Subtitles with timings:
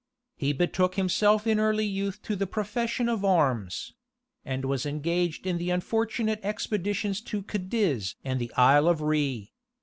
[0.35, 3.93] He betook himself in early youth to the profession of arms;
[4.43, 9.49] and was engaged in the unfortunate expeditions to Cadiz and the Isle of Rhé.